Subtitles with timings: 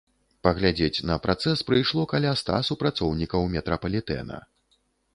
[0.45, 4.45] Паглядзець на працэс прыйшло каля ста супрацоўнікаў метрапалітэна.